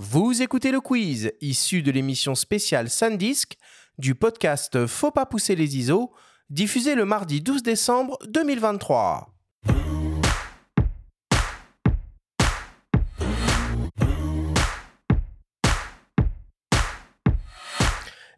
[0.00, 3.56] Vous écoutez le quiz, issu de l'émission spéciale Sandisk
[3.98, 6.12] du podcast Faut pas pousser les ISO,
[6.50, 9.37] diffusé le mardi 12 décembre 2023.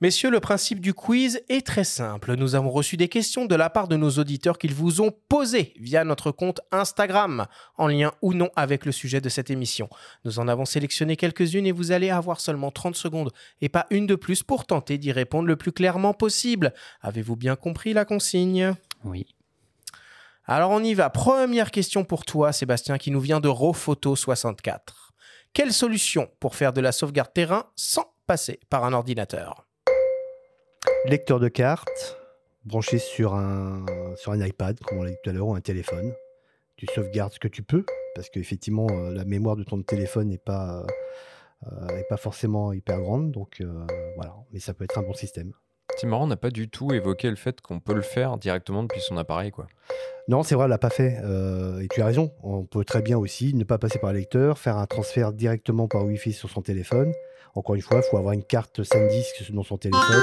[0.00, 2.36] Messieurs, le principe du quiz est très simple.
[2.36, 5.74] Nous avons reçu des questions de la part de nos auditeurs qu'ils vous ont posées
[5.80, 9.88] via notre compte Instagram, en lien ou non avec le sujet de cette émission.
[10.24, 14.06] Nous en avons sélectionné quelques-unes et vous allez avoir seulement 30 secondes et pas une
[14.06, 16.72] de plus pour tenter d'y répondre le plus clairement possible.
[17.00, 18.74] Avez-vous bien compris la consigne?
[19.02, 19.26] Oui.
[20.44, 21.10] Alors on y va.
[21.10, 24.78] Première question pour toi, Sébastien, qui nous vient de Rofoto64.
[25.52, 29.67] Quelle solution pour faire de la sauvegarde terrain sans passer par un ordinateur?
[31.06, 32.18] Lecteur de cartes,
[32.64, 33.84] branché sur un,
[34.16, 36.12] sur un iPad, comme on l'a dit tout à l'heure, ou un téléphone.
[36.76, 40.38] Tu sauvegardes ce que tu peux, parce qu'effectivement, euh, la mémoire de ton téléphone n'est
[40.38, 40.86] pas,
[41.66, 43.32] euh, est pas forcément hyper grande.
[43.32, 43.86] Donc euh,
[44.16, 45.52] voilà, mais ça peut être un bon système.
[45.96, 48.82] C'est marrant, on n'a pas du tout évoqué le fait qu'on peut le faire directement
[48.82, 49.50] depuis son appareil.
[49.50, 49.66] quoi.
[50.28, 51.18] Non, c'est vrai, elle l'a pas fait.
[51.24, 52.30] euh, et tu as raison.
[52.44, 55.88] On peut très bien aussi ne pas passer par le lecteur, faire un transfert directement
[55.88, 57.12] par Wi-Fi sur son téléphone.
[57.54, 60.22] Encore une fois, il faut avoir une carte SanDisk dans son téléphone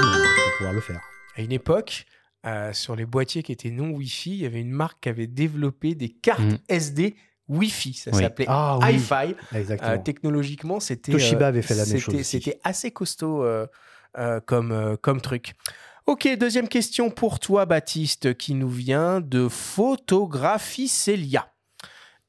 [0.56, 1.00] pouvoir le faire.
[1.36, 2.06] À une époque,
[2.46, 5.26] euh, sur les boîtiers qui étaient non Wi-Fi, il y avait une marque qui avait
[5.26, 6.58] développé des cartes Mm.
[6.68, 7.16] SD
[7.48, 7.92] Wi-Fi.
[7.94, 8.22] Ça Oui.
[8.22, 9.34] s'appelait Ah oui, hi-fi.
[9.54, 9.90] exactement.
[9.92, 12.22] Euh, technologiquement, c'était Toshiba euh, avait fait la même c'était- chose.
[12.22, 13.66] C'était assez costaud euh,
[14.18, 15.54] euh, comme, euh, comme truc.
[16.06, 21.48] Ok, deuxième question pour toi, Baptiste, qui nous vient de Photographie Celia.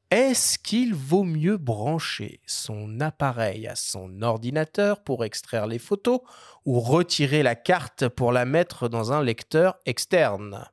[0.09, 6.21] Est-ce qu'il vaut mieux brancher son appareil à son ordinateur pour extraire les photos
[6.65, 10.63] ou retirer la carte pour la mettre dans un lecteur externe?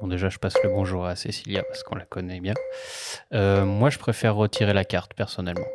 [0.00, 2.54] Bon, déjà, je passe le bonjour à Cécilia parce qu'on la connaît bien.
[3.34, 5.66] Euh, moi, je préfère retirer la carte personnellement.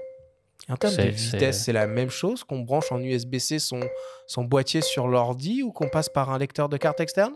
[0.68, 3.80] En termes de vitesse, c'est- c'est la même chose qu'on branche en USB-C son,
[4.26, 7.34] son boîtier sur l'ordi ou qu'on passe par un lecteur de carte externe?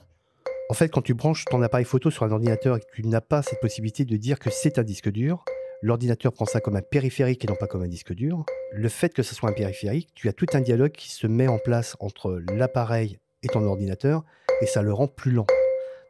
[0.67, 3.21] En fait, quand tu branches ton appareil photo sur un ordinateur et que tu n'as
[3.21, 5.45] pas cette possibilité de dire que c'est un disque dur,
[5.83, 8.43] l'ordinateur prend ça comme un périphérique et non pas comme un disque dur.
[8.73, 11.47] Le fait que ce soit un périphérique, tu as tout un dialogue qui se met
[11.47, 14.23] en place entre l'appareil et ton ordinateur
[14.59, 15.45] et ça le rend plus lent.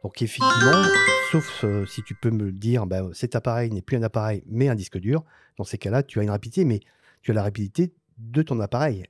[0.02, 0.84] Donc effectivement,
[1.30, 4.68] sauf euh, si tu peux me dire, bah, cet appareil n'est plus un appareil mais
[4.68, 5.22] un disque dur,
[5.58, 6.80] dans ces cas-là, tu as une rapidité, mais
[7.20, 9.04] tu as la rapidité de ton appareil.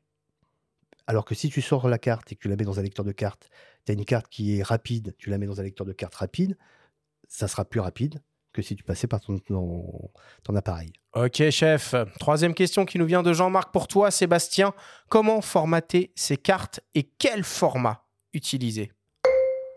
[1.07, 3.05] Alors que si tu sors la carte et que tu la mets dans un lecteur
[3.05, 3.49] de carte,
[3.85, 6.15] tu as une carte qui est rapide, tu la mets dans un lecteur de carte
[6.15, 6.57] rapide,
[7.29, 8.21] ça sera plus rapide
[8.53, 10.11] que si tu passais par ton, ton,
[10.43, 10.93] ton appareil.
[11.15, 11.95] Ok, chef.
[12.19, 14.73] Troisième question qui nous vient de Jean-Marc pour toi, Sébastien.
[15.09, 18.91] Comment formater ces cartes et quel format utiliser?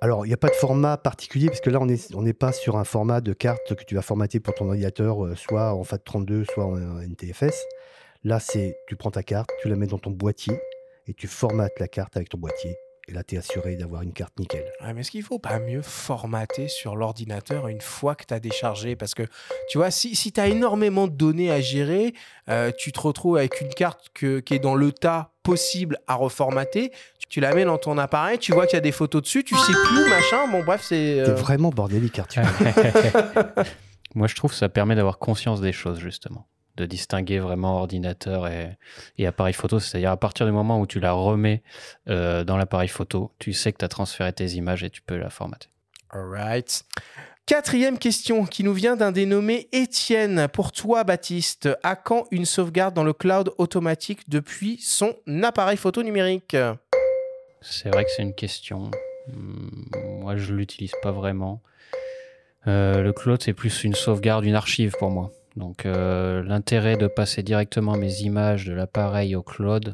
[0.02, 2.54] Alors, il n'y a pas de format particulier, parce que là, on n'est on pas
[2.54, 5.84] sur un format de carte que tu vas formater pour ton ordinateur, euh, soit en
[5.84, 7.66] FAT32, soit en NTFS.
[8.24, 10.58] Là, c'est tu prends ta carte, tu la mets dans ton boîtier,
[11.10, 12.76] et tu formates la carte avec ton boîtier.
[13.08, 14.64] Et là, tu es assuré d'avoir une carte nickel.
[14.84, 18.40] Ouais, mais est-ce qu'il faut pas mieux formater sur l'ordinateur une fois que tu as
[18.40, 18.96] déchargé?
[18.96, 19.24] Parce que,
[19.72, 22.14] tu vois, si, si tu as énormément de données à gérer,
[22.50, 26.14] euh, tu te retrouves avec une carte que- qui est dans le tas possible à
[26.14, 26.92] reformater.
[27.18, 29.44] Tu, tu la mets dans ton appareil, tu vois qu'il y a des photos dessus,
[29.44, 30.48] tu sais plus, machin.
[30.52, 31.24] Bon, bref, c'est.
[31.26, 32.44] T'es euh, vraiment bordélique, Arthur.
[34.14, 36.48] Moi, je trouve que ça permet d'avoir conscience des choses, justement.
[36.80, 38.78] De distinguer vraiment ordinateur et,
[39.18, 39.80] et appareil photo.
[39.80, 41.62] C'est-à-dire, à partir du moment où tu la remets
[42.08, 45.18] euh, dans l'appareil photo, tu sais que tu as transféré tes images et tu peux
[45.18, 45.68] la formater.
[46.10, 46.86] Alright.
[47.46, 50.48] Quatrième question qui nous vient d'un dénommé Étienne.
[50.48, 55.14] Pour toi, Baptiste, à quand une sauvegarde dans le cloud automatique depuis son
[55.44, 56.56] appareil photo numérique?
[57.60, 58.90] C'est vrai que c'est une question.
[59.28, 59.90] Hum,
[60.22, 61.62] Moi, je l'utilise pas vraiment.
[62.68, 65.32] Euh, le cloud, c'est plus une sauvegarde, une archive pour moi.
[65.60, 69.92] Donc, euh, l'intérêt de passer directement mes images de l'appareil au cloud,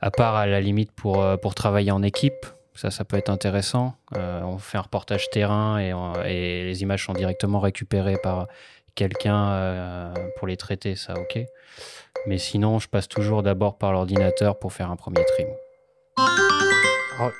[0.00, 2.46] à part à la limite pour, euh, pour travailler en équipe,
[2.76, 3.96] ça, ça peut être intéressant.
[4.16, 8.46] Euh, on fait un reportage terrain et, les images sont directement récupérées par
[8.94, 11.40] quelqu'un pour les traiter, ça, ok.
[12.26, 15.48] Mais sinon, je passe toujours d'abord par l'ordinateur pour faire un premier trim.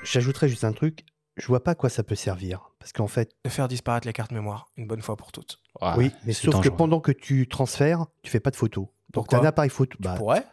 [0.03, 1.05] J'ajouterais juste un truc.
[1.37, 2.73] Je vois pas à quoi ça peut servir.
[2.89, 5.61] Parce qu'en fait, De faire disparaître les cartes mémoire une bonne fois pour toutes.
[5.99, 8.87] Oui, mais sauf que pendant que tu transfères, tu fais pas de photos.
[8.87, 9.99] Donc, tu Pourquoi un appareil photo.
[10.01, 10.45] Bah, Pourrait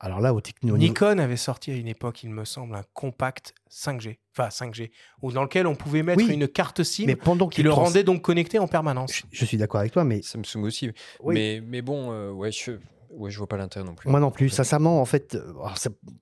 [0.00, 0.88] alors là, au technologie.
[0.88, 4.90] Nikon avait sorti à une époque, il me semble, un compact 5G, enfin 5G,
[5.20, 7.70] où dans lequel on pouvait mettre Oui, une carte SIM Mais pendant qui qu'il le
[7.70, 9.12] trans- rendait donc connecté en permanence.
[9.14, 10.90] Je, je suis d'accord avec toi, mais Samsung aussi.
[11.20, 11.34] Oui.
[11.34, 12.72] Mais, mais bon, euh, ouais, je,
[13.10, 14.10] ouais, je vois pas l'intérêt non plus.
[14.10, 14.48] moi non plus.
[14.48, 15.52] Sincèrement, en fait, euh,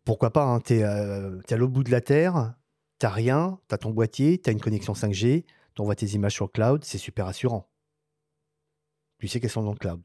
[0.05, 2.53] pourquoi pas hein, T'es euh, t'es à l'autre bout de la Terre,
[3.01, 5.45] t'as rien, t'as ton boîtier, t'as une connexion 5G,
[5.75, 7.67] t'envoies tes images sur le cloud, c'est super rassurant.
[9.19, 10.03] Tu sais qu'elles sont dans le cloud.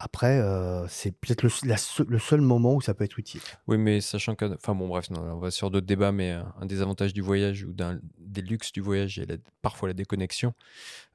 [0.00, 3.40] Après, euh, c'est peut-être le, seul moment où ça peut être utile.
[3.66, 4.44] Oui, mais sachant que.
[4.54, 7.20] Enfin bon, bref, non, on va sur d'autres débats, mais euh, un des avantages du
[7.20, 10.54] voyage ou d'un des luxes du voyage, a la- parfois la déconnexion.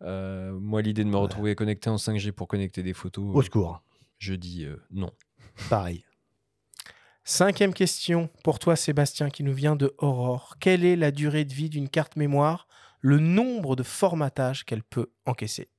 [0.02, 1.22] Euh, moi, l'idée de me Ouais.
[1.22, 3.82] retrouver connecté en 5G pour connecter des photos, Au secours,
[4.20, 5.12] je dis non.
[5.70, 6.04] pareil.
[7.26, 10.56] Cinquième question pour toi, Sébastien, qui nous vient de Aurore.
[10.60, 12.68] Quelle est la durée de vie d'une carte mémoire?
[13.00, 15.70] Le nombre de formatages qu'elle peut encaisser?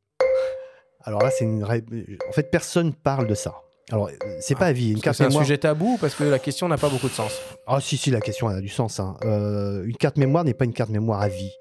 [1.03, 1.63] Alors là, c'est une.
[1.65, 3.57] En fait, personne parle de ça.
[3.93, 4.11] Alors,
[4.41, 4.93] c'est pas à vie.
[4.93, 5.45] Une carte C'est un mémoire.
[5.45, 7.39] sujet tabou parce que la question n'a pas beaucoup de sens.
[7.67, 8.99] Ah si, si, la question elle a du sens.
[8.99, 9.19] hein.
[9.25, 11.53] Euh, une carte mémoire n'est pas une carte mémoire à vie.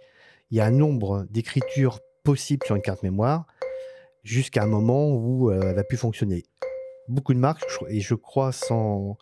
[0.49, 3.45] Il y a un nombre d'écritures possibles sur une carte mémoire
[4.23, 6.43] jusqu'à un moment où euh, elle va plus fonctionner.
[7.09, 9.17] Beaucoup de marques, et je crois sans,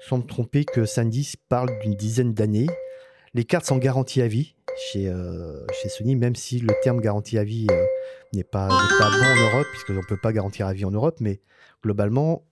[0.00, 2.68] sans me tromper que Sandisk parle d'une dizaine d'années.
[3.34, 4.54] Les cartes sont garanties à vie
[4.92, 7.84] chez, euh, chez Sony, même si le terme garantie à vie euh,
[8.32, 11.40] n'est pas, bon en Europe, puisqu'on ne peut pas garantir à vie en Europe, mais
[11.82, 12.44] globalement,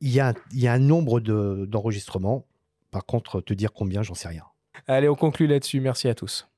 [0.00, 0.34] il y a,
[0.64, 2.46] un- nombre de- d'enregistrements.
[2.90, 4.44] Par contre, te dire combien, j'en sais rien.
[4.86, 5.80] Allez, on conclut là-dessus.
[5.80, 6.48] Merci à tous.